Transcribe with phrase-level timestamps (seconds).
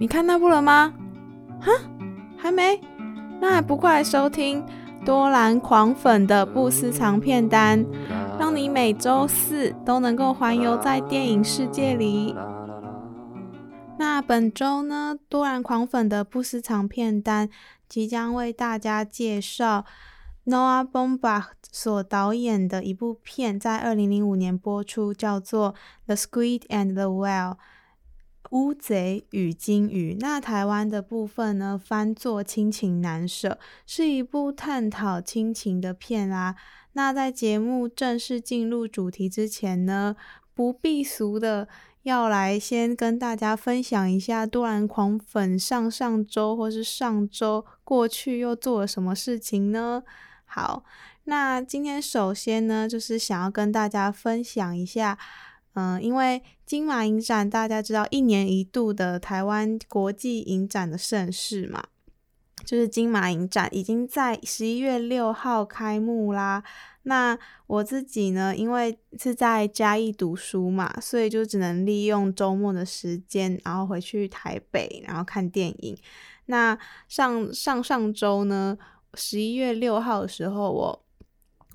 [0.00, 0.94] 你看那部了吗？
[1.60, 1.72] 哈，
[2.36, 2.80] 还没？
[3.40, 4.64] 那还不快收听
[5.04, 7.84] 多兰狂粉的不私藏片单，
[8.38, 12.32] 让你每周四都能够环游在电影世界里。
[13.98, 17.48] 那本周呢，多兰狂粉的不私藏片单
[17.88, 19.84] 即将为大家介绍
[20.46, 25.72] Noah Baumbach 所导演的一部片，在二零零五年播出，叫做
[26.06, 27.54] 《The Squid and the Whale》。
[28.50, 36.56] 乌贼与鲸鱼，那台湾的部分呢，翻作亲情难舍，是一部探讨亲情的片啦。
[36.92, 40.16] 那在节目正式进入主题之前呢，
[40.54, 41.68] 不避俗的
[42.02, 50.02] 要来先跟大家分享一下多兰狂粉上上周或是上周过去又做了什么事情呢？
[50.46, 50.82] 好，
[51.24, 55.18] 那今天首先呢，就是想要跟大家分享一下。
[55.74, 61.82] 嗯，因为金马影展大家知道一年一度的台湾国际影展的盛事嘛，
[62.66, 66.62] 就是金马影展已经在十一月六号开幕啦。
[67.04, 75.96] 那我自己呢，因为是在嘉义读书嘛，所以就只能利用周末的时间，然后回去台北，然后看电影。
[76.44, 76.78] 那
[77.08, 78.76] 上上上周呢，
[79.14, 81.06] 十一月六号的时候，我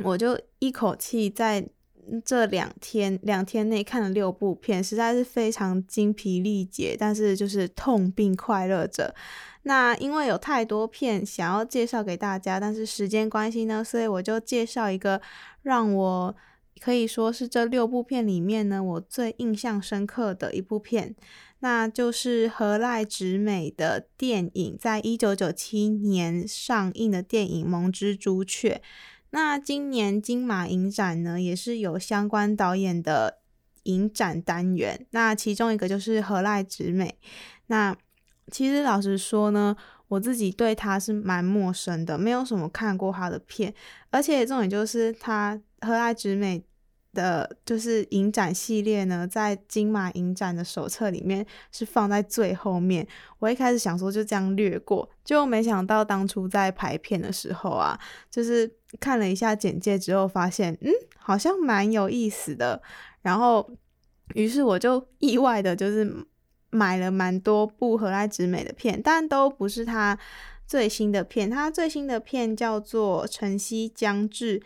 [0.03, 1.68] 我就一口气在。
[2.26, 9.14] 这两天两天内看了六部片，实在是非常精疲力竭，但是就是痛并快乐着。
[9.64, 15.22] 那因为有太多片想要介绍给大家，但是时间关系呢，所以我就介绍一个
[15.62, 16.36] 让我
[16.81, 21.16] 可以说是这六部片里面呢，我最印象深刻的一部片，
[21.59, 28.81] 那就是河濑直美的电影，在一九九七年上映的电影《梦之朱雀》。
[29.36, 33.40] 那今年金马影展呢，也是有相关导演的
[33.84, 35.08] 影展单元。
[35.09, 37.17] 那其中一个就是何濑直美。
[37.66, 37.98] 那
[38.52, 39.75] 其实老实说呢，
[40.08, 43.73] 我自己对他是蛮陌生的，没有什么看过他的片。
[44.12, 46.63] 而且重点就是他何濑直美
[47.13, 53.07] 的，就是影展系列呢，在金马影展的手册里面是放在最后面。
[53.40, 58.69] 我一开始想说就这样略过，就没想到当初在排片的时候啊，就是。
[59.00, 62.79] 看了一下简介之后，发现嗯，好像蛮有意思的。
[63.23, 63.68] 然后，
[64.35, 66.07] 于是我就意外的，就是
[66.69, 70.16] 买了蛮多部河濑直美的片，但都不是他
[70.68, 71.50] 最新的片。
[71.50, 74.59] 他最新的片叫做《晨曦将至》，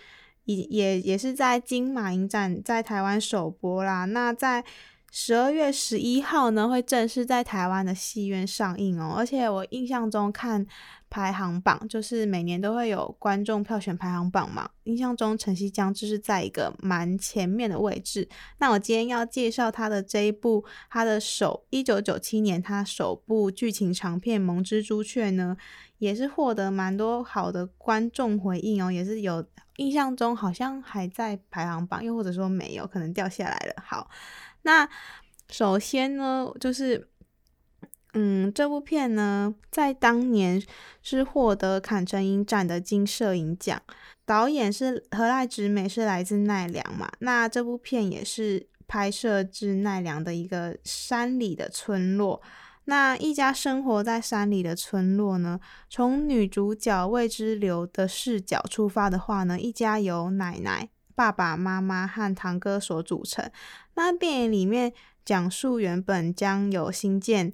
[0.48, 4.06] 也也也是在金马影展在台湾首播啦。
[4.06, 4.64] 那在
[5.12, 9.16] 十二月十一号呢，会正式在台湾的戏院上映哦。
[9.18, 10.66] 而且我印象中看。
[11.10, 18.28] 排行榜就是每年都会有观众票选排行榜嘛，印象中《晨曦将至》是在一个蛮前面的位置。
[18.58, 25.56] 那我今天要介绍他的这一部，他的首一九九七年他首部剧情长片《梦之朱雀》呢，
[26.00, 29.46] 也是获得蛮多好的观众回应哦，也是有
[29.78, 33.82] 印象中好像还在排行榜，又或者说没有，可能掉下来了。
[33.82, 34.10] 好，
[34.68, 34.88] 那
[35.50, 37.08] 首先呢，就是。
[38.14, 40.60] 嗯，这部片呢，在当年
[41.04, 43.80] 是获得坎城影展的金摄影奖，
[44.26, 47.08] 导演是河濑直美，是来自奈良嘛。
[47.20, 52.42] 那这部片也是拍摄至奈良的一个山里的村落。
[52.86, 63.52] 那一家生活在山里的村落呢，从女主角未知流的视角出发的话呢，一家由奶奶、爸爸妈妈和堂哥所组成。
[63.98, 64.94] 那电影里面
[65.26, 67.52] 讲述原本将有新建。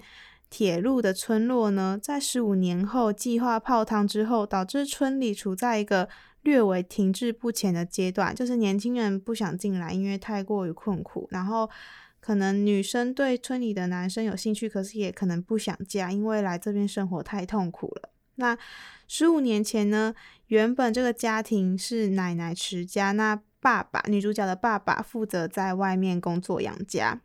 [0.50, 6.08] 铁路的村落呢，在十五年后计划泡汤之后，导致村里处在一个
[6.44, 11.28] 略微停滞不前的阶段，就是年轻人不想进来，因为太过于困苦。
[11.32, 11.68] 然后
[12.20, 18.10] 可能女生对村里的男生有兴趣，可是也可能不想嫁，因为来这边生活太痛苦了。
[18.36, 18.56] 那
[19.08, 20.14] 十五年前呢，
[20.50, 27.22] 原本这个家庭是奶奶持家，那爸爸，女主角的爸爸负责在外面工作养家。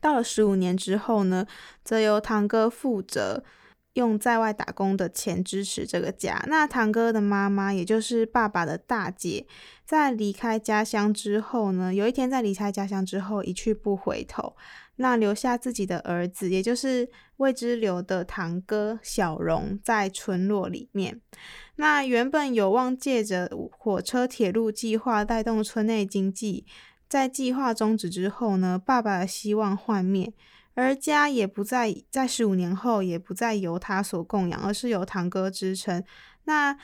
[0.00, 1.46] 到了十五年之后呢，
[1.84, 3.44] 则由堂哥负责
[3.92, 6.42] 用在外打工的钱支持这个家。
[6.48, 9.46] 那堂哥的妈妈，也就是爸爸的大姐，
[9.84, 14.56] 在离开家乡之后呢，有一天在离开家乡之后一去不回头，
[14.96, 17.08] 那留下自己的儿子，也就是
[17.38, 21.20] 未知流的堂哥小荣在村落里面。
[21.76, 26.66] 那原本有望借着火车铁路计划带动村内经济。
[27.08, 30.32] 在计划终止之后呢，爸爸的希望幻灭，
[30.72, 36.02] 而家也不再在十五年后也不再由他所供养，而是由堂哥支撑。
[36.44, 36.74] 那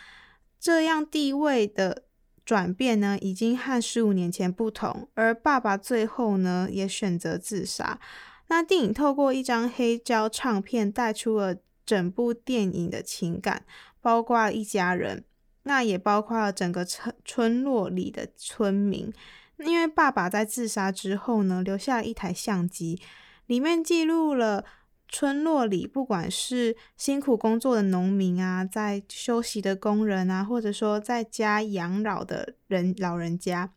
[0.60, 2.04] 这样地位的
[2.48, 5.06] 转变呢，已经和十五年前不同。
[5.12, 8.00] 而爸爸最后呢，也选择自杀。
[8.46, 11.54] 那电影透过一张黑胶唱片带出了
[11.84, 13.66] 整部电影的情感，
[14.00, 15.22] 包括一家人，
[15.64, 19.12] 那也包括了整个村村落里的村民。
[19.58, 22.98] 因为爸爸在自杀之后呢，留下了一台相机，
[23.44, 24.64] 里面记录了
[25.08, 33.72] 村落里不管是辛苦工作的农民啊，在休息的工人啊，或者说在家养老的人老人家，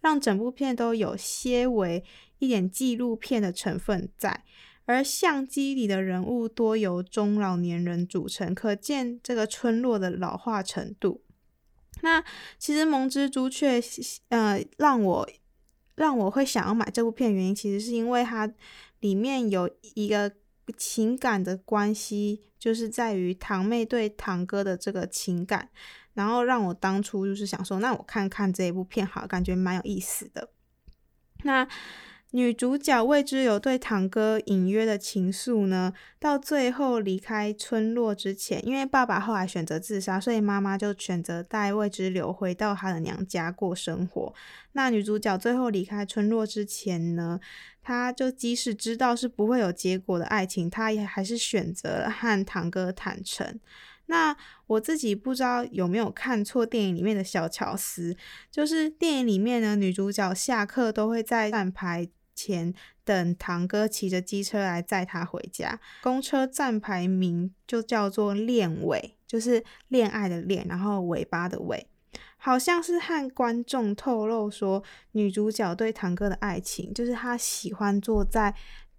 [0.00, 2.04] 让整部片都有些为
[2.38, 4.44] 一点纪录片的成分在。
[4.86, 11.22] 而相机里的人物多由中老年人组成，可见这个村落的老化程度。
[12.02, 12.22] 那
[12.58, 13.80] 其实《梦之朱雀》
[14.28, 15.28] 呃，让我
[15.94, 18.52] 让我会想要买这部片原因，其实是因为它
[19.00, 20.30] 里面有一个
[20.76, 25.68] 情感的关系，就是在于堂妹对堂哥的这个情感，
[26.14, 30.50] 然后让我当初就是想说，那我看看这一部片，好，感觉蛮有意思的。
[31.42, 31.68] 那。
[32.34, 44.34] 女主角未知有对堂哥隐约的情愫呢，到最后离开村落之前，因为爸爸后来选择自杀，所以妈妈就选择带未知留回到她的娘家过生活。
[44.72, 47.38] 那女主角最后离开村落之前呢，
[47.80, 53.60] 她就即使知道是不会有结果的爱情，她也还是选择了和堂哥坦诚。
[54.06, 58.16] 那我自己不知道有没有看错电影里面的小巧思，
[58.50, 62.08] 就是电影里面呢，女主角下课都会在站牌。
[62.34, 71.86] 前等堂哥骑着机车来载他回家，公车站牌名就叫做恋尾，就是恋爱的恋，然后尾巴的尾，
[72.36, 74.82] 好像是和观众透露说，
[75.12, 78.54] 女主角对堂哥的爱情，就是她喜欢坐在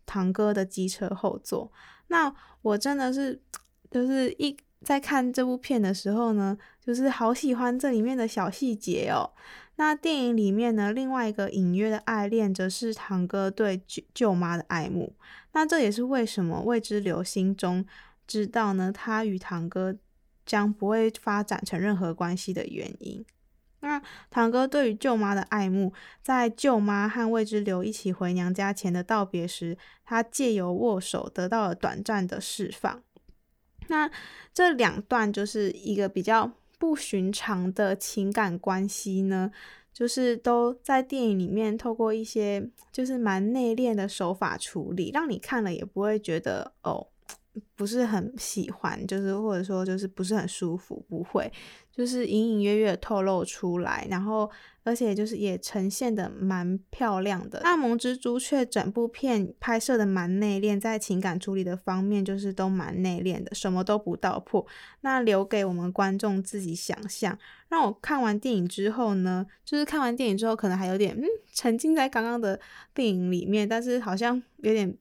[0.06, 1.72] 堂哥的机车后座。
[2.08, 3.42] 那我真的是，
[3.90, 4.56] 就是一
[4.86, 9.32] 在看这部片的时候呢，就是好喜欢这里面的小细节哦。
[9.78, 15.14] 那电影里面呢，另外一个隐约的爱恋，则是堂哥对舅舅妈的爱慕。
[15.54, 17.84] 那这也是为什么未知流心中
[18.28, 19.96] 知道呢，他与堂哥
[20.46, 23.26] 将不会发展成任何关系的原因。
[23.80, 25.92] 那堂哥对于舅妈的爱慕，
[26.22, 33.02] 在舅妈和未知流一起回娘家前的道别时，他借由握手得到了短暂的释放。
[33.88, 34.10] 那
[34.54, 36.52] 这两段就是一个比较。
[36.78, 39.50] 不寻常的情感关系呢，
[39.94, 47.08] 就是都在电影里面透过一些就是蛮内敛的手法处理，让你看了也不会觉得哦。
[47.76, 51.52] 不是很喜欢，就是或者说就是不是很舒服，不会，
[51.92, 54.50] 就是隐隐约约透露出来，然后
[54.84, 57.62] 而且就是也呈现的蛮漂亮的。
[57.64, 64.66] 那《蒙蜘蛛》却》整部片拍摄的蛮内敛，在情感处理的方面就是都蛮内敛的，什么都不道破，
[65.02, 67.38] 那留给我们观众自己想象。
[67.70, 72.60] 让我看完电影之后呢，就是看完电影之后可能还有点嗯沉浸在刚刚的
[72.94, 74.98] 电影里面，但是好像有点。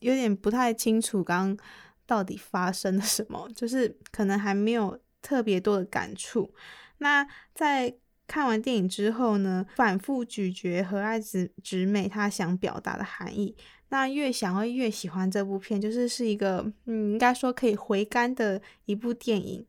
[0.00, 1.56] 有点不太清楚刚
[2.04, 6.52] 到底发生了什么，就是可能还没有特别多的感触。
[6.98, 7.94] 那在
[8.26, 13.56] 看完电影之后呢，反复咀嚼和爱直直美他想表达的含义，
[13.88, 19.66] 那越想会越喜欢这部片，就是是一个嗯，应该说可以回甘的一部电影。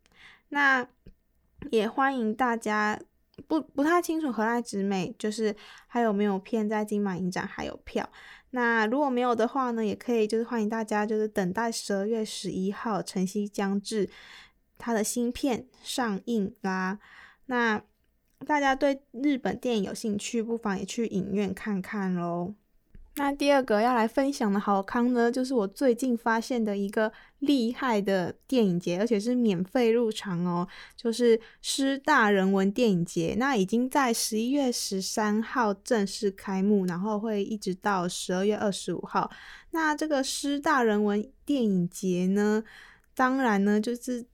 [0.49, 0.87] 那
[1.69, 2.99] 也欢迎大家
[3.47, 5.55] 不不太清楚和爱直美就是
[5.87, 8.07] 还有没有片在金马影展还有票。
[8.51, 14.09] 那如果没有的话呢，也可以就是欢迎大家就是等待十二月十一号晨曦将至，
[14.77, 16.99] 它的新片上映啦。
[17.45, 17.81] 那
[18.45, 22.53] 大家对日本电影有兴趣，不妨也去影院看看喽。
[23.15, 33.35] 那第二个要来分享的好康呢，就是我最近发现的一个厉害的电影节，而且是免费入场哦，就是师大人文电影节。
[33.37, 39.29] 那已经在十一月十三号正式开幕，然后会一直到十二月二十五号。
[39.71, 42.63] 那这个师大人文电影节呢，
[43.13, 44.25] 当然呢就是。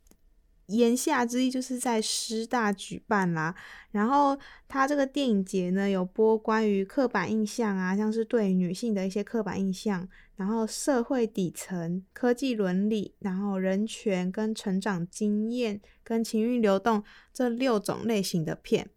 [0.67, 3.55] 言下之意就是在师大举办啦，
[3.91, 17.01] 然后他这个电影节呢，有播关于刻板印象啊，像是对女性的一些刻板印象，然后社会底层、科技伦理，然后人权跟成长经验跟情欲流动
[17.33, 18.89] 这六种类型的片。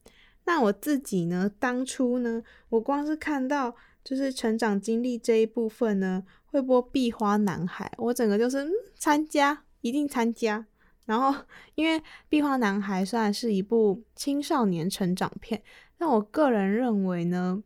[0.46, 10.66] 那我自己呢，当初呢，我光是看到就是成长经历这一部分呢，会播《壁花男孩》，我整个就是嗯，参加，一定参加。
[11.10, 11.98] 然后，因为
[12.28, 15.60] 《壁花男孩》虽然是一部青少年成长片，
[15.98, 17.60] 但我个人认为呢，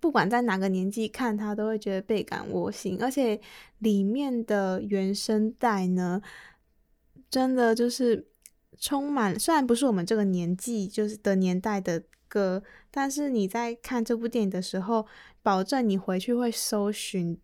[0.00, 3.00] 不管在哪个年纪看他，都会觉得倍感窝心。
[3.00, 3.40] 而且
[3.78, 6.20] 里面的原声带呢，
[7.30, 8.26] 真的就是
[8.80, 15.06] 充满，虽然不是我们这个年纪就是的年代的歌，但是你在看这部电影的时候，
[15.40, 17.38] 保证你回去会搜寻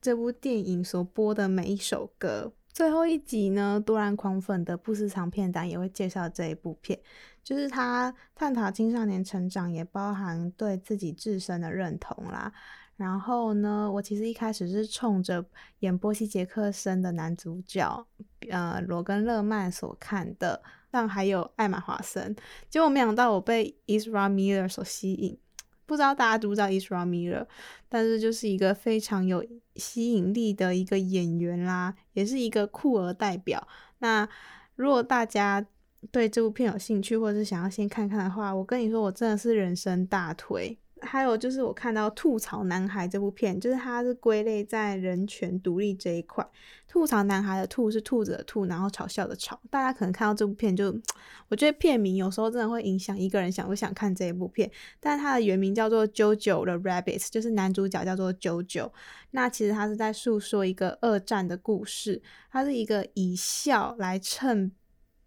[0.00, 2.52] 这部电影所播的每一首歌。
[2.76, 7.00] 最后一集呢，多兰狂粉的不私藏片单也会介绍这一部片，
[7.42, 12.52] 就是他探讨青少年成长，也包含对自己自身的认同啦。
[12.96, 15.42] 然后呢，我其实一开始是冲着
[15.78, 18.06] 演波西·杰克森的男主角，
[18.50, 22.36] 呃，罗根·勒曼所看的，但还有艾玛·华森，
[22.68, 25.38] 结果没想到我被 Ezra Miller 所吸引。
[25.86, 27.46] 不知道大家知不知道 Isra Miller，
[27.88, 29.44] 但是就是一个非常有
[29.76, 33.66] 吸引力的一个演员啦，也是一个酷儿代表。
[34.00, 34.28] 那
[34.74, 35.64] 如果大家
[36.10, 40.76] 对这部片有兴趣，或者是想要先看看的话，我跟你说，我真的是人生大推。
[41.06, 46.46] 还有就是我看到《吐槽男孩》这部片，就是它是归类在人权独立这一块。
[46.88, 49.56] 吐槽男孩的“吐”是兔子的“兔”，然后嘲笑的“嘲”。
[49.70, 50.94] 大家可能看到这部片就，
[51.48, 54.70] 我觉得片名有时候真的会影响一个人想不想看这一部片。
[54.98, 58.90] 但它的原名叫做《JoJo 的 Rabbit》，就是男主角叫做 JoJo。
[59.30, 64.72] 那其实他是在诉说一个二战的故事，它是一个以笑来衬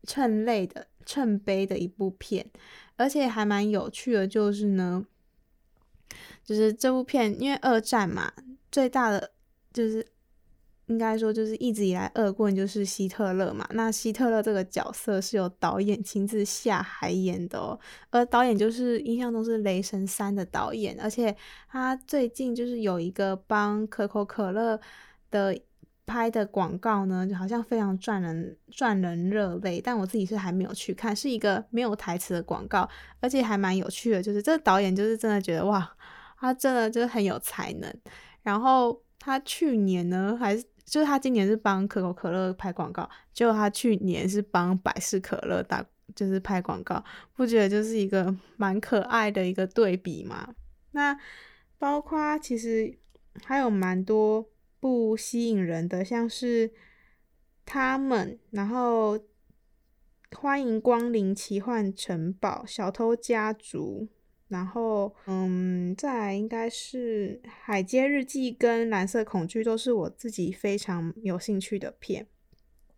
[0.04, 2.50] 衬泪的衬悲的一部片，
[2.96, 5.06] 而且还蛮有趣的，就是呢。
[6.44, 8.32] 就是这部片，因为二战嘛，
[8.72, 9.32] 最大的
[9.72, 10.06] 就是
[10.88, 13.68] 应该说就是一直以来恶棍就是希特勒嘛。
[13.74, 21.36] 那希特勒这个角色是由导演亲自下海演的哦，而导演就是印象中是《雷神三》的导演，而且
[21.70, 24.80] 他最近就是有一个帮可口可乐
[25.30, 25.56] 的
[26.08, 29.80] 拍的广告呢，就好像非常赚人赚人热泪。
[29.80, 32.90] 但我自己是还没有去看，是一个没有台词的广告，
[33.20, 35.88] 而且还蛮有趣的，就是这个导演就是真的觉得哇。
[36.40, 37.94] 他真的就是很有才能，
[38.42, 47.04] 然后他去年呢，还是就是他今年是帮可口可乐拍广告，结果他去年是帮百事可乐打，就是拍广告，
[47.36, 50.56] 不觉得就是一个蛮可爱的一个对比吗？
[50.92, 51.20] 那
[51.78, 52.98] 包括其实
[53.44, 56.72] 还有蛮多部吸引人的，像是
[57.66, 59.20] 他们，然后
[60.32, 64.08] 欢迎光临奇幻城堡、小偷家族。
[64.50, 72.26] 然后，嗯，再来应该是《海街日记》跟《蓝色恐惧》都是我自己非常有兴趣的片，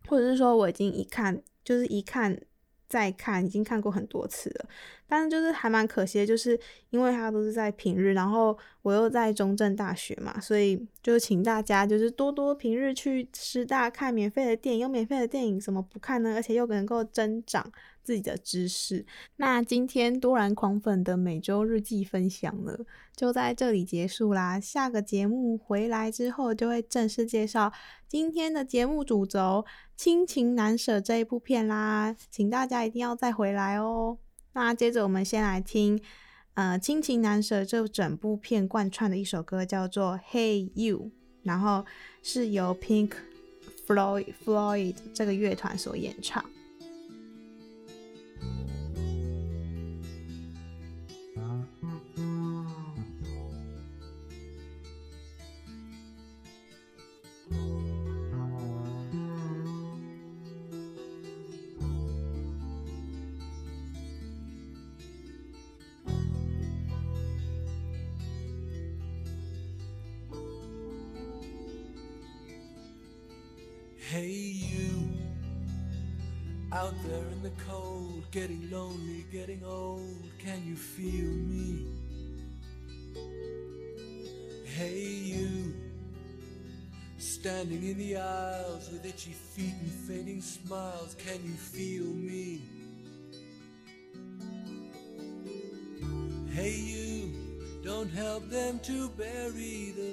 [0.08, 2.42] 或者是说我已经一看就是一看
[2.88, 4.66] 再看，已经看过很多次了。
[5.08, 6.58] 但是就是还蛮可惜的，就是
[6.90, 16.36] 因为它都是在平日，然后我又在中正大学嘛，所以就请大家就是多多平日去师大看免费的电影，有免费的电影怎么不看呢？
[16.36, 17.70] 而且又能够增长。
[18.04, 19.06] 自己的知识。
[19.38, 22.78] 那今天多兰狂粉的每周日记分享呢，
[23.16, 24.60] 就在这里结束啦。
[24.60, 27.72] 下个节目回来之后，就会正式介绍
[28.08, 29.66] 今天的节目主轴
[29.96, 34.18] 《亲情难舍》这一部片啦，请大家一定要再回来哦。
[34.54, 36.02] 那接着我们先来听，
[36.56, 40.98] 呃，《亲情难舍》这整部片贯穿的一首歌叫做《Hey You》，
[41.44, 41.86] 然后
[42.22, 43.12] 是由 Pink
[43.88, 46.44] Floyd Floyd 这个乐团所演唱。
[74.12, 75.10] Hey you,
[76.74, 81.88] out there in the cold, getting lonely, getting old, can you feel me?
[84.66, 85.74] Hey you,
[87.20, 92.64] standing in the aisles with itchy feet and fading smiles, can you feel me?
[96.54, 97.34] Hey you,
[97.82, 100.11] don't help them to bury the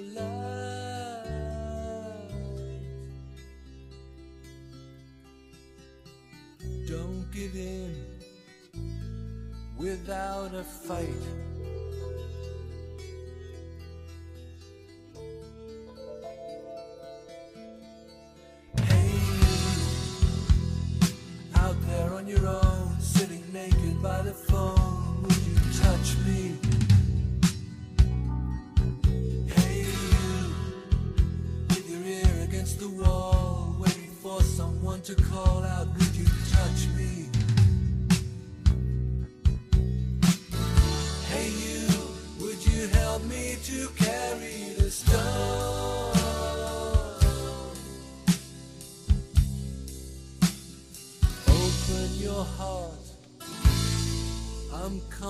[10.09, 11.48] without a fight.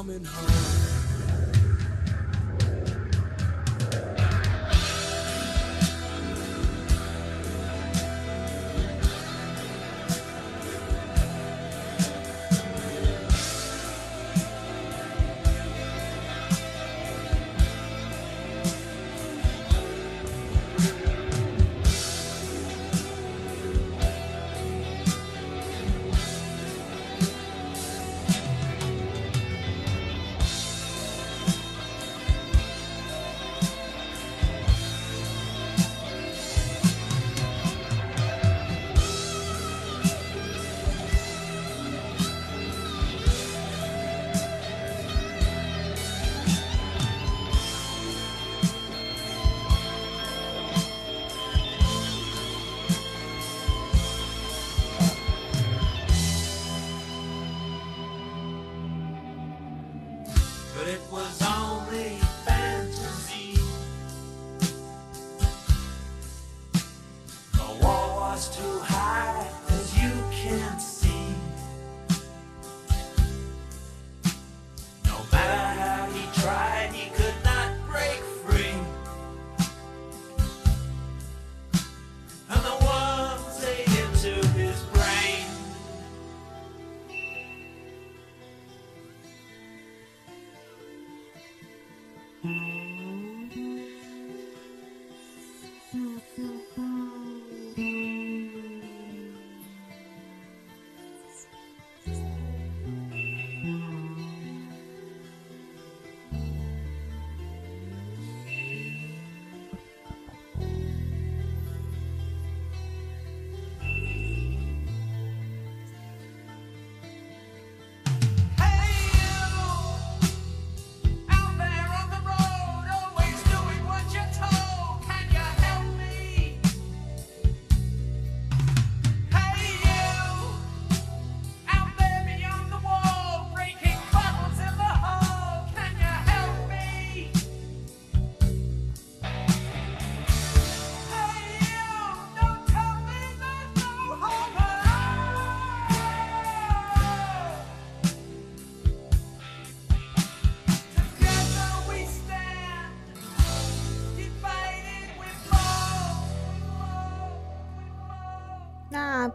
[0.09, 0.48] Coming home.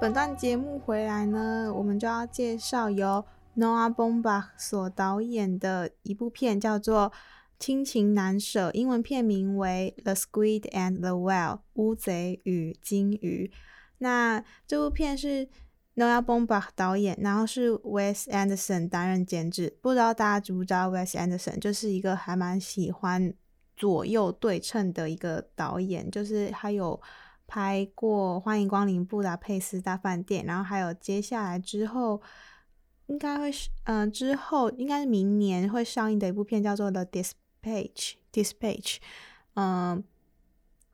[0.05, 3.25] 本段节目回来呢，我们就要介绍由
[3.57, 7.11] Noah Baumbach 所导演的一部片，叫做
[7.59, 13.51] 《亲情难舍》，英文片名为《The Squid and the Whale》乌贼与鲸鱼。
[13.97, 15.49] 那这部片是
[15.97, 19.79] Noah Baumbach 导演，然后是 Wes Anderson 担任监制。
[19.81, 23.33] 不知道大家知不知道 Wes Anderson 就是一个还蛮喜欢
[23.75, 27.01] 左右对称的一个导演，就是他有。
[27.47, 32.21] 拍过《欢迎光临布达佩斯大饭店》，然后还有接下来之后
[33.07, 37.33] 应该会是嗯、之后应该是明年会上映的一部片叫做《The Dispatch》
[38.33, 38.97] ，Dispatch，
[39.55, 40.03] 嗯，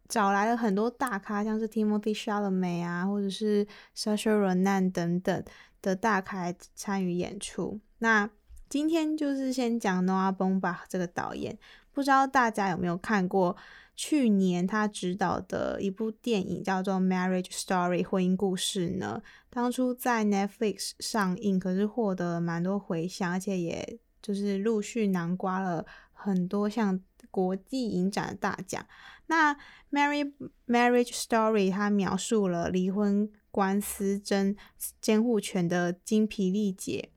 [0.09, 5.45] 找来了很多大咖，像是 Timothy Shalame 啊，或者是 Saoirse Ronan 等等
[5.81, 7.81] 的大咖参与演出。
[7.99, 8.29] 那
[8.69, 11.57] 今天就是先讲 Noah Baumbach 这个导演，
[11.93, 13.57] 不知道大家有没有看过？
[14.03, 25.85] 去年他执导的一部电影叫做《Marriage Story》婚姻故事呢，当初在 Netflix 上映，可是获得了蛮多回响，而且也就是陆续囊括了
[26.15, 26.99] 很多像
[27.31, 28.87] 国际影展的大奖。
[29.27, 29.55] 那
[29.91, 30.33] 《Marriage
[30.67, 34.57] Marriage Story》它描述了离婚官司争
[35.03, 37.11] 监护权的精疲力竭，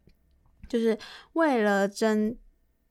[0.67, 0.99] 就是
[1.31, 2.35] 为了争。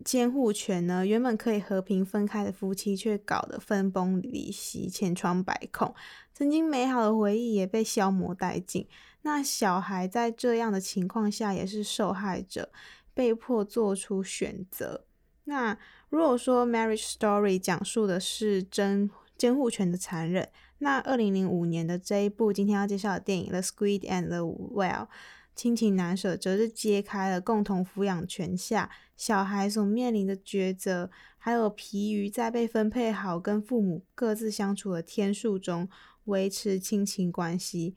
[0.04, 5.94] 监护权呢，原本可以和平分开的夫妻，却搞得分崩离析、千疮百孔，
[6.32, 8.86] 曾经美好的回忆也被消磨殆尽。
[9.22, 12.70] 那小孩在这样的情况下也是受害者，
[13.14, 15.04] 被迫做出选择。
[15.44, 25.06] 那如果说《Marriage Story》讲述的是争监护权的残忍，那二零零五年的这一部今天要介绍的电影《The Squid and the Whale》。
[25.54, 35.88] 亲情难舍，则是揭开了共同抚养权下小孩所面临的抉择，还有疲于在被分配好跟父母各自相处的天数中
[36.24, 37.94] 维持亲情关系。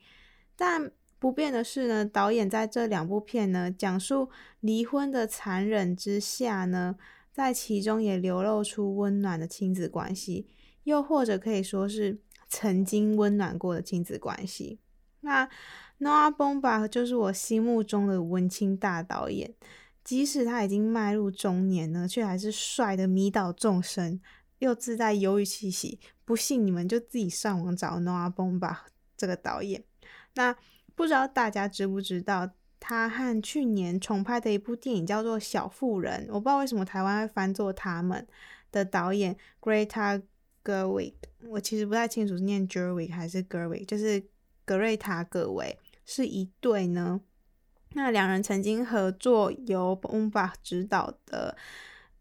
[0.54, 6.96] 但不变的是呢，导演在这两部片呢，讲述离婚的残忍之下呢，
[7.32, 10.46] 在其中也流露出温暖的亲子关系，
[10.84, 14.78] 又或者可以说是曾经温暖过的亲子关系。
[15.20, 15.48] 那
[15.98, 19.54] Noah Baumbach 就是我心目中的文青大导演，
[20.04, 24.20] 即使他已经迈入中年呢，却还是帅的迷倒众生，
[24.58, 25.98] 又自带忧郁气息。
[26.24, 28.78] 不信你们就自己上网找 Noah Baumbach
[29.16, 29.82] 这个导演。
[30.34, 30.54] 那
[30.94, 38.26] 不知道大家知不知道，他和去年重拍的一部电影叫做《小妇人》，我不知道为什么台湾会翻作他们
[38.70, 40.20] 的导演 Greta
[40.62, 41.14] Gerwig，
[41.48, 44.22] 我其实不太清楚是念 Gerwig 还是 Gerwig，就是
[44.66, 45.78] 格瑞塔·格维。
[46.06, 47.20] 是一对呢，
[47.94, 51.56] 那两人曾经合作由 Baumbach 执导的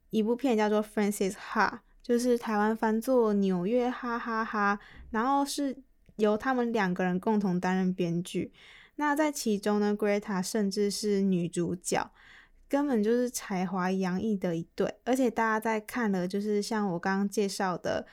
[0.10, 1.70] 一部片叫做《Frances Ha》，
[2.02, 4.80] 就是台湾翻作《纽约哈哈哈》，
[5.12, 5.78] 然后是
[6.16, 8.52] 由他们两个人共同担任编剧。
[8.96, 12.10] 那在其中呢，Greta 甚至是女主角，
[12.68, 14.96] 根本就是才华洋溢的一对。
[15.04, 18.08] 而且大家在看了，就是像我刚刚介绍的，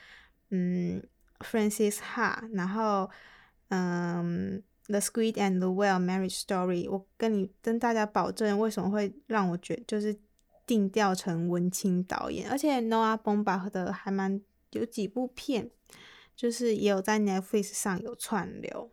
[0.51, 1.01] 嗯，
[1.43, 3.09] 《Frances Ha》，然后，
[3.69, 4.61] 嗯。
[4.87, 10.19] The Squid and the Whale Marriage Story，我跟你跟大家保证，为什么会让我觉就是
[10.67, 14.41] 定调成文青导演，而且 Noah Baumbach 的还蛮
[14.71, 15.71] 有几部片，
[16.35, 18.91] 就是也有在 Netflix 上有串流。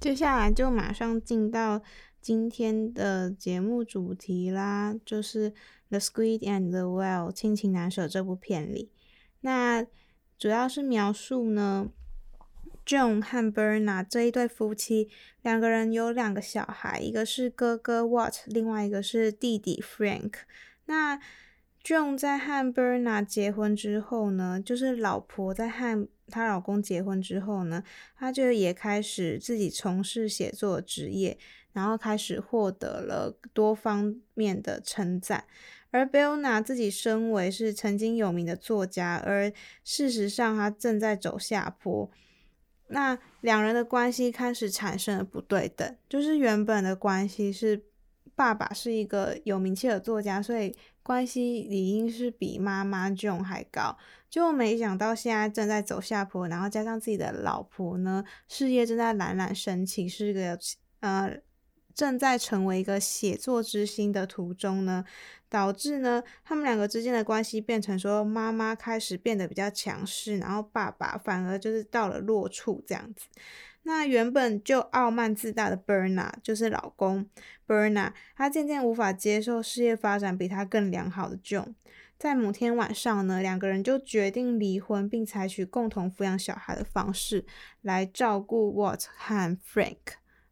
[0.00, 1.80] 接下来就马上进到
[2.20, 5.50] 今天的节目主题啦，就是
[5.88, 8.90] 《The Squid and the Whale》亲情难舍这部片里，
[9.40, 9.86] 那
[10.36, 11.90] 主要是描述呢
[12.86, 15.08] ，John 和 Bernard 这一对夫妻，
[15.42, 20.32] 两个人有两个小孩，一个是哥哥 Wat，另外一个是弟弟 Frank。
[20.86, 21.18] 那
[21.82, 27.84] John 在和 Bernard 结婚之后呢，就是老婆在和她老公结婚之后呢，
[28.18, 31.36] 她就也开始自己从事写作职业，
[31.72, 35.44] 然后开始获得了多方面的称赞。
[35.90, 39.52] 而 Berna 自己身为是曾经有名的作家，而
[39.84, 42.10] 事实上他正在走下坡。
[42.88, 47.82] 那两人的关系开始产生了不对等，就是原本的关系是
[48.34, 53.96] 爸爸是一个有名气的作家，所以关系理应是比妈妈 Joe 还高。
[54.28, 60.58] 就没想到现在正在走下坡，然后加上自己的老婆呢，事业正在冉冉升起，是一个
[60.98, 61.38] 呃
[61.94, 65.04] 正在成为一个写作之星的途中呢，
[65.54, 73.28] 导致呢他们两个之间的关系变成说，妈妈开始变得比较强势，然后爸爸反而就是到了弱处这样子。
[73.84, 77.30] 那原本就傲慢自大的 Bernard 就是老公
[77.68, 81.74] Bernard，他渐渐无法接受事业发展比他更良好的 Joan。
[82.18, 87.46] 在某天晚上呢，两个人就决定离婚，并采取共同抚养小孩的方式
[87.82, 89.98] 来照顾 What 和 Frank。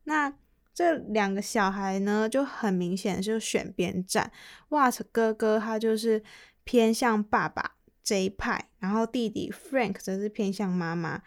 [0.04, 0.34] 那
[0.74, 4.32] 这两个小孩呢，就很明显就选边站。
[4.70, 6.22] Wat 哥哥他就是
[6.64, 11.22] 偏向爸爸这一派，然后弟弟 Frank 则是偏向妈妈。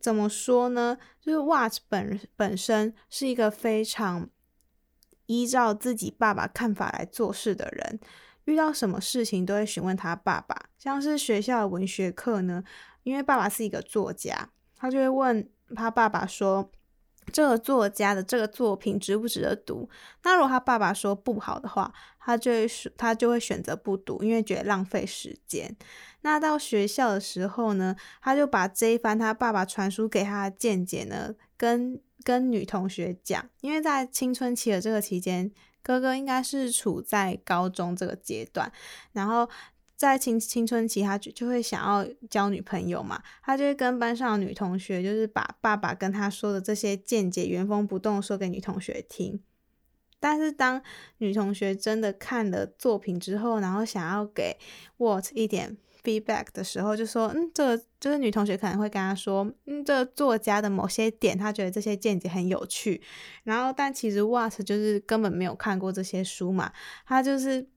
[0.00, 0.96] 怎么说呢？
[1.20, 4.30] 就是 Wat 本本身是一个非常
[5.26, 8.00] 依照自己爸爸看法来做事的人。
[8.46, 12.64] 遇到什么事情都会询问他爸爸，像是学校的文学课呢，
[13.02, 16.72] 因为爸爸是一个作家，他就会问他爸爸说，
[17.32, 19.88] 这个作家的这个作品值不值得读？
[20.22, 22.66] 那如果他爸爸说不好的话，他就会
[22.96, 25.76] 他就会选择不读，因为觉得浪费时间。
[26.22, 35.50] 那到学校的时候呢，他就把这一番他爸爸传输给他的见解呢，跟跟女同学讲，因为在青春期的这个期间。
[35.82, 38.70] 哥哥应该是处在高中这个阶段，
[39.12, 39.48] 然后
[40.00, 49.42] 在青青春期，他就就会想要交女朋友嘛，他就会跟班上的女同学，就是把爸爸跟他说的这些见解原封不动说给女同学听。
[50.18, 50.80] 但是当
[51.18, 54.56] 女同学真的看了作品之后，然后想要给
[54.96, 55.76] What 一点。
[56.02, 63.02] feedback 的时候就说，嗯，这个就是女同学可能会跟他说，嗯，这个作家的某些点，他觉得这些见解很有趣。
[63.44, 66.72] 然后，但其实 What 就是根本没有看过这些书嘛，
[67.04, 67.68] 他就是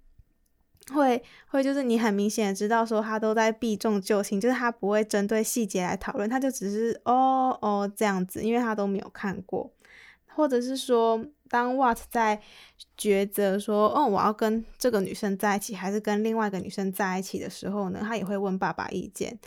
[0.92, 9.72] 会会就是你很明显的知道说他都在避重就轻，就是他不会针对细节来讨论，他就只是哦哦这样子，因为他都没有看过，
[10.28, 11.26] 或者是说。
[11.50, 12.42] 当 What 在
[12.98, 19.38] 抉择说，哦，我要跟这个女生在一起，还是跟另外一个女生在一起的时候呢，他也会问爸爸意见。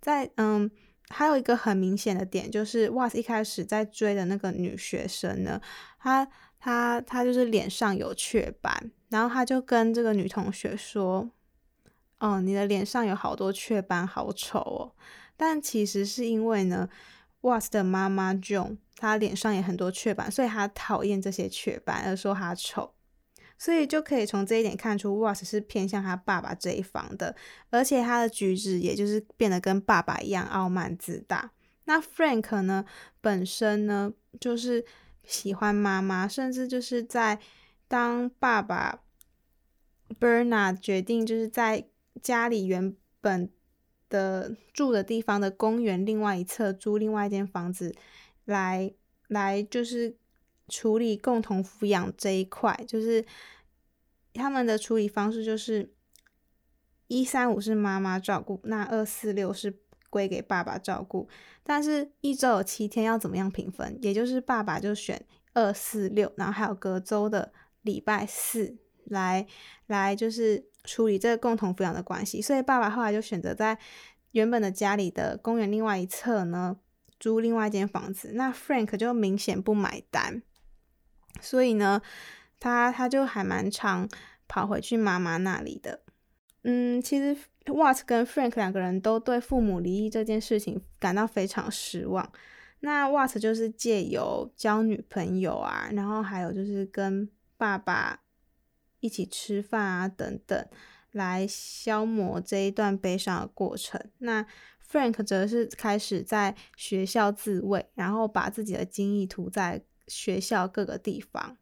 [0.00, 0.70] 在嗯，
[1.10, 5.60] 还有一个很明显的点就是 What 一开始在追的那个女学生呢，
[5.98, 6.26] 她
[6.58, 11.30] 她她就是脸上有雀斑，然后他就跟这个女同学说，
[12.18, 14.92] 哦，你的脸上有好多雀斑，好丑哦。
[15.36, 16.88] 但其实是因为呢。
[17.42, 22.92] ，Watts 的妈妈 Joan，她脸上也很多雀斑，所以她讨厌这些雀斑，而说她丑。
[23.56, 27.36] 所以就可以从这一点看出，Watts 是偏向他爸爸这一方的，
[27.70, 31.52] 而且他的举止也就是变得跟爸爸一样傲慢自大。
[31.84, 32.84] 那 Frank 呢，
[33.20, 34.84] 本身呢就是
[35.22, 37.38] 喜欢妈妈，甚至就是在
[37.88, 39.02] 当爸爸
[40.20, 41.88] Bernard 决定就是在
[42.22, 43.50] 家里原本。
[44.08, 47.92] 的住的地方的公园另外一侧租另外一间房子
[48.44, 48.94] 来，
[49.26, 50.16] 来就是
[50.68, 53.26] 处理共同抚养这一块，就是
[54.32, 55.92] 他们的处理方式就是
[57.08, 59.76] 一三五是妈妈照顾，那二四六是
[60.08, 61.28] 归给爸爸照顾，
[61.64, 63.98] 但是一周有七天要怎么样平分？
[64.00, 65.20] 也就是爸爸就选
[65.52, 67.52] 二四六，然后还有隔周的
[67.86, 69.46] 礼拜四来
[69.86, 70.66] 来就是。
[70.88, 73.76] 处理这个共同抚养的关系，所以爸爸后来就选择在
[74.30, 76.76] 原本的家里的公园另外一侧呢，
[77.18, 78.30] 租另外一间房子。
[78.34, 80.42] 那 Frank 就明显不买单，
[81.40, 82.00] 所以呢，
[82.60, 84.08] 他他就还蛮常
[84.46, 86.02] 跑回去妈妈那里的。
[86.62, 92.30] 嗯，其实 Wat 跟 Frank 两个人都对父母离异这件事情感到非常失望。
[92.78, 98.22] 那 Wat 就是借由交女朋友啊，然后还有就是跟爸爸。
[99.00, 100.66] 一起吃饭啊，等等，
[101.12, 104.00] 来消磨这一段悲伤的过程。
[104.18, 104.44] 那
[104.90, 111.56] Frank 则是开始在学校自慰，然后把自己的精液涂在学校各个地方。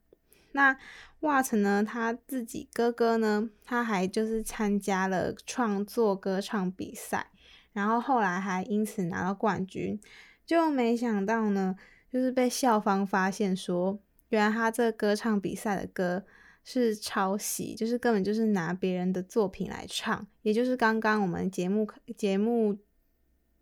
[0.53, 0.75] 那
[1.19, 7.29] Wat 呢，他自己哥哥呢，他还就是参加了创作歌唱比赛，
[7.73, 9.99] 然后后来还因此拿到冠军。
[10.45, 11.75] 就没想到呢，
[12.09, 16.23] 就是被校方发现说，原来他这歌唱比赛的歌
[16.63, 22.77] 是抄袭，就是根本就是拿别人的作品来唱，也就是刚刚我们节目节目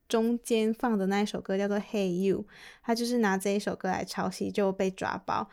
[0.07, 2.43] 中间放的那一首歌叫做《Hey You》，
[2.81, 5.49] 他就是拿这一首歌来抄袭，就被抓包，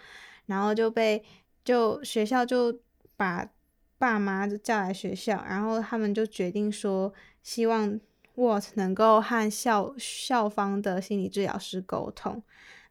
[0.46, 1.24] 然后就被
[1.64, 2.80] 就学校就
[3.16, 3.50] 把
[3.98, 8.00] 爸妈就叫来学校，然后他们就决定说，希望。
[8.36, 12.42] What 能够和校校方的心理治疗师沟通，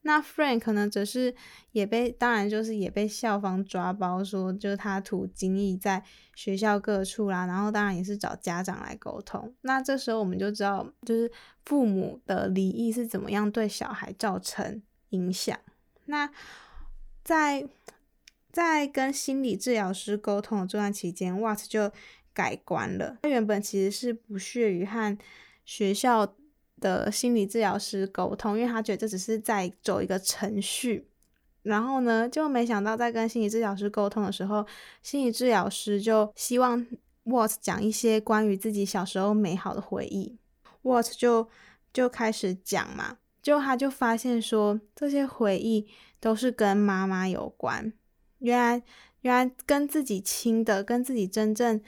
[0.01, 1.35] 那 Frank 呢，则是
[1.71, 6.03] 也被当然就是也被校方抓包，说就是他涂精意在
[6.35, 9.53] 学校各处啦，然后当然也是找家长来沟通。
[9.61, 11.31] 那这时候我们就知道，就是
[11.65, 15.57] 父母的离异是怎么样对小孩造成影响。
[16.05, 16.29] 那
[17.23, 17.67] 在
[18.51, 21.91] 在跟心理治疗师沟通的这段期间，What 就。
[22.31, 23.17] 改观了。
[23.23, 25.17] 他原本其实是不屑于和
[25.65, 26.35] 学校
[26.79, 31.07] 的心理治疗师沟通，因为他觉得这只是在走一个程序。
[31.63, 34.65] 然后呢，就没想到在跟心理治疗师沟通的时候，
[35.03, 36.85] 心理治疗师就希望
[37.23, 40.37] What 讲一些关于自己小时候美好的回忆。
[40.81, 41.49] What 就
[41.91, 45.87] 就开始讲嘛，就他就发现说，这些回忆
[46.19, 47.91] 都是跟妈妈有关。
[48.39, 48.81] 原来
[49.21, 51.81] 原来跟自己亲的，跟自己真正。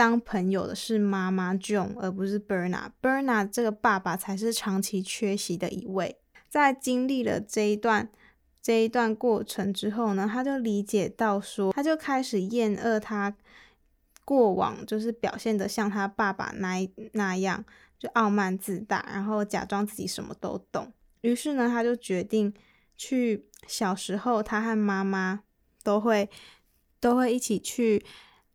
[0.00, 2.92] 当朋友的是妈妈 Joan，而不是 Bernard。
[3.02, 6.16] Bernard 这个爸爸才是长期缺席的一位。
[6.48, 8.08] 在经历了这一段
[8.62, 13.36] 这一段过程之后呢，他就理解到说，他就开始厌恶他
[14.24, 17.62] 过往就是表现得像他爸爸那那样，
[17.98, 20.90] 就傲慢自大，然后假装自己什么都懂。
[21.20, 22.54] 于是呢，他就决定
[22.96, 25.40] 去小时候他和妈妈
[25.82, 26.30] 都会
[26.98, 28.02] 都会一起去。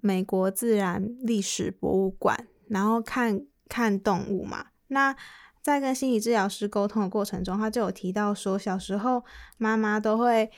[0.06, 4.68] 美国自然历史博物馆，然后看看动物嘛。
[4.90, 5.16] 那
[5.64, 9.26] 在跟心理治疗师沟通的过程中，他就有提到说，小时候
[9.58, 10.52] 妈妈都会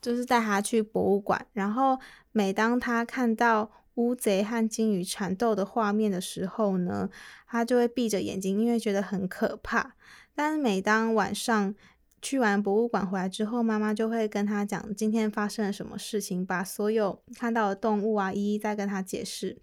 [0.00, 1.98] 就是带他去博物馆，然后
[2.32, 7.10] 每当他看到乌贼和鲸鱼缠斗的画面的时候呢，
[7.46, 9.94] 他就会闭着眼睛，因为觉得很可怕。
[10.34, 11.74] 但是每当晚上，
[12.20, 19.58] 去完博物馆回来之后，妈妈就会跟他讲今天发生了什么事情，把所有看到的动物啊一一再跟他解释。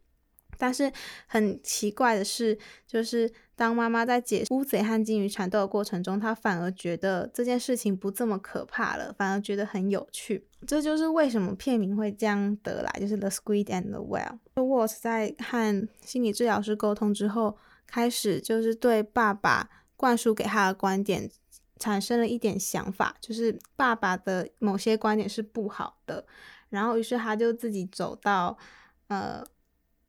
[0.58, 0.90] 但是
[1.28, 10.48] 很奇怪的是，就是当妈妈在解乌贼和鲸鱼缠斗的过程中，他反而觉得这件事情不这么可怕了，反而觉得很有趣。
[10.66, 14.40] 这就是为什么片名会这样得来，就是 The Squid and the Whale。
[14.56, 21.30] Wat 在和心理治疗师沟通之后，开始就是对爸爸灌输给他的观点。
[21.78, 26.26] 产生了一点想法，就是爸爸的某些观点是不好的，
[26.70, 28.58] 然后于是他就自己走到
[29.08, 29.46] 呃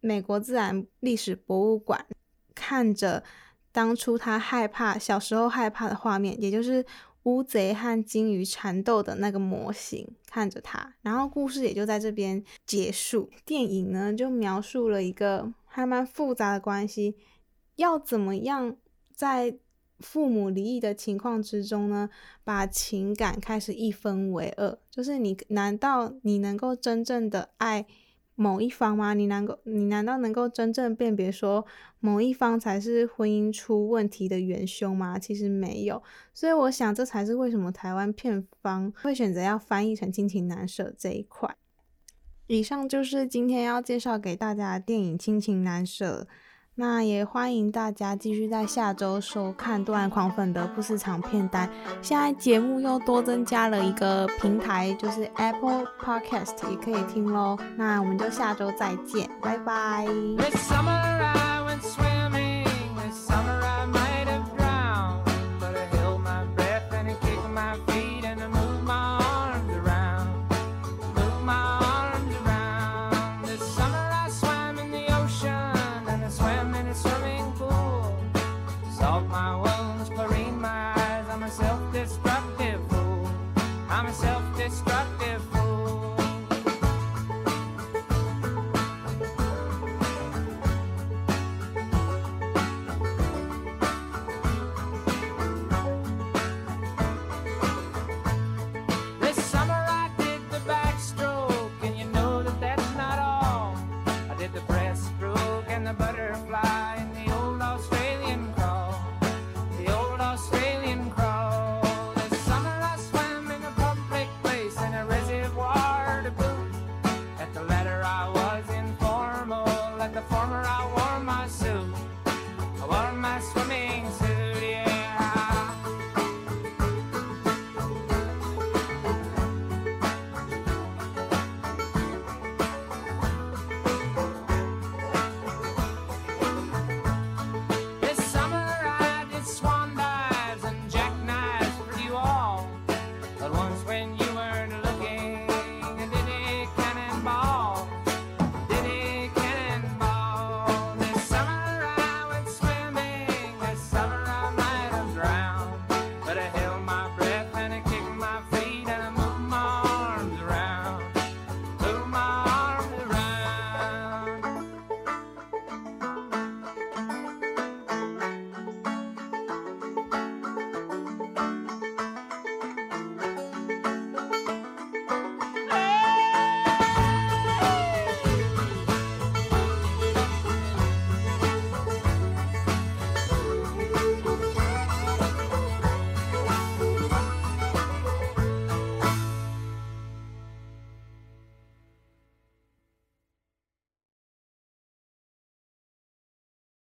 [0.01, 2.07] 美国自然历史博物馆，
[2.55, 3.25] 看着
[3.73, 6.87] 当初他害怕小时候害怕的画面，也就是
[7.25, 13.29] 乌贼和鲸鱼缠斗的那个模型，看着他，然后故事也就在这边结束。
[13.45, 17.17] 电影呢就描述了一个还蛮复杂的关系，
[17.75, 18.77] 要怎么样
[19.13, 19.59] 在。
[20.01, 22.11] 父母离异的情况之中呢，
[22.45, 27.87] 把情感开始一分为二，就是你难道你能够真正的爱
[28.35, 29.15] 某一方吗？
[29.15, 31.65] 你能够你难道能够真正辨别说
[32.01, 35.19] 某一方才是婚姻出问题的元凶吗？
[35.19, 36.03] 其实没有，
[36.35, 41.57] 所以我想这才是为什么台湾片方会选择要翻译成亲情难舍这一块。
[42.49, 46.29] 以上就是今天要介绍给大家的电影《亲情难舍》。
[46.79, 51.69] 那也欢迎大家继续在下周收看《多兰狂粉》的不市场片单。
[52.03, 57.57] 现在节目又多增加了一个平台，就是 Apple Podcast 也可以听喽。
[57.77, 60.07] 那我们就下周再见，拜拜。